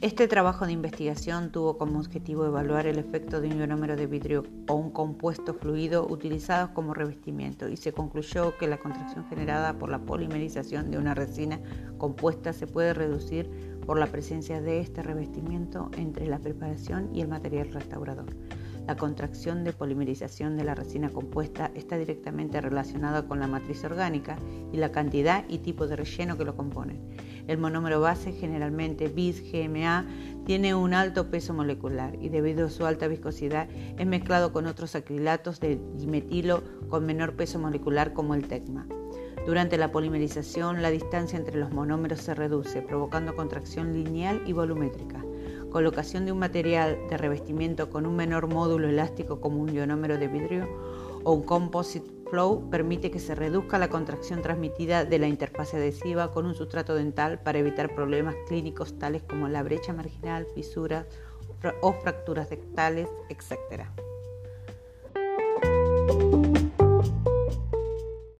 Este 0.00 0.28
trabajo 0.28 0.64
de 0.64 0.70
investigación 0.70 1.50
tuvo 1.50 1.76
como 1.76 1.98
objetivo 1.98 2.46
evaluar 2.46 2.86
el 2.86 3.00
efecto 3.00 3.40
de 3.40 3.48
un 3.48 3.58
ionómero 3.58 3.96
de 3.96 4.06
vidrio 4.06 4.44
o 4.68 4.74
un 4.74 4.92
compuesto 4.92 5.54
fluido 5.54 6.06
utilizados 6.08 6.70
como 6.70 6.94
revestimiento 6.94 7.68
y 7.68 7.76
se 7.76 7.92
concluyó 7.92 8.56
que 8.58 8.68
la 8.68 8.78
contracción 8.78 9.26
generada 9.28 9.76
por 9.76 9.90
la 9.90 9.98
polimerización 9.98 10.92
de 10.92 10.98
una 10.98 11.14
resina 11.14 11.58
compuesta 11.98 12.52
se 12.52 12.68
puede 12.68 12.94
reducir 12.94 13.50
por 13.84 13.98
la 13.98 14.06
presencia 14.06 14.60
de 14.60 14.78
este 14.78 15.02
revestimiento 15.02 15.90
entre 15.96 16.28
la 16.28 16.38
preparación 16.38 17.10
y 17.12 17.20
el 17.20 17.26
material 17.26 17.72
restaurador. 17.72 18.36
La 18.86 18.96
contracción 18.96 19.64
de 19.64 19.72
polimerización 19.72 20.56
de 20.56 20.62
la 20.62 20.76
resina 20.76 21.10
compuesta 21.10 21.72
está 21.74 21.98
directamente 21.98 22.60
relacionada 22.60 23.26
con 23.26 23.40
la 23.40 23.48
matriz 23.48 23.82
orgánica 23.82 24.38
y 24.72 24.76
la 24.76 24.92
cantidad 24.92 25.44
y 25.48 25.58
tipo 25.58 25.88
de 25.88 25.96
relleno 25.96 26.38
que 26.38 26.44
lo 26.44 26.54
componen. 26.54 27.00
El 27.48 27.58
monómero 27.58 28.00
base, 28.00 28.32
generalmente 28.32 29.08
bis 29.08 29.42
GMA, 29.50 30.06
tiene 30.46 30.74
un 30.74 30.94
alto 30.94 31.30
peso 31.30 31.52
molecular 31.52 32.14
y 32.22 32.28
debido 32.28 32.66
a 32.66 32.70
su 32.70 32.86
alta 32.86 33.08
viscosidad 33.08 33.68
es 33.98 34.06
mezclado 34.06 34.52
con 34.52 34.66
otros 34.66 34.94
acrilatos 34.94 35.58
de 35.58 35.80
dimetilo 35.96 36.62
con 36.88 37.04
menor 37.04 37.34
peso 37.34 37.58
molecular 37.58 38.12
como 38.12 38.34
el 38.34 38.46
TECMA. 38.46 38.86
Durante 39.46 39.78
la 39.78 39.90
polimerización, 39.90 40.82
la 40.82 40.90
distancia 40.90 41.38
entre 41.38 41.58
los 41.58 41.72
monómeros 41.72 42.20
se 42.20 42.34
reduce, 42.34 42.82
provocando 42.82 43.34
contracción 43.34 43.92
lineal 43.94 44.42
y 44.46 44.52
volumétrica 44.52 45.24
colocación 45.70 46.24
de 46.24 46.32
un 46.32 46.38
material 46.38 46.98
de 47.10 47.16
revestimiento 47.16 47.90
con 47.90 48.06
un 48.06 48.16
menor 48.16 48.46
módulo 48.46 48.88
elástico 48.88 49.40
como 49.40 49.60
un 49.60 49.72
ionómero 49.72 50.18
de 50.18 50.28
vidrio 50.28 50.68
o 51.24 51.32
un 51.32 51.42
composite 51.42 52.17
flow 52.30 52.68
permite 52.70 53.10
que 53.10 53.18
se 53.18 53.34
reduzca 53.34 53.78
la 53.78 53.88
contracción 53.88 54.42
transmitida 54.42 55.04
de 55.04 55.18
la 55.18 55.28
interfaz 55.28 55.74
adhesiva 55.74 56.32
con 56.32 56.46
un 56.46 56.54
sustrato 56.54 56.94
dental 56.94 57.40
para 57.40 57.58
evitar 57.58 57.94
problemas 57.94 58.34
clínicos 58.46 58.98
tales 58.98 59.22
como 59.22 59.48
la 59.48 59.62
brecha 59.62 59.92
marginal, 59.92 60.46
fisuras 60.54 61.06
o 61.80 61.92
fracturas 61.92 62.50
dentales, 62.50 63.08
etc. 63.28 63.86